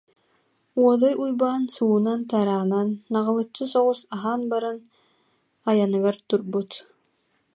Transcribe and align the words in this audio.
Уодай 0.83 1.13
Уйбаан 1.21 1.63
суунан-тараанан, 1.73 2.89
наҕылыччы 3.13 3.65
соҕус 3.73 3.99
аһаан 4.15 4.41
баран, 4.51 4.77
айаныгар 5.69 6.15
турбут 6.27 6.71